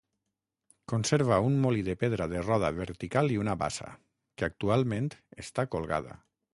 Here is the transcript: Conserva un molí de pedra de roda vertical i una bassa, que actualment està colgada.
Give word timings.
Conserva 0.93 1.37
un 1.49 1.57
molí 1.65 1.83
de 1.91 1.95
pedra 2.05 2.27
de 2.33 2.41
roda 2.47 2.73
vertical 2.79 3.31
i 3.37 3.41
una 3.45 3.57
bassa, 3.63 3.93
que 4.35 4.53
actualment 4.53 5.15
està 5.47 5.71
colgada. 5.77 6.23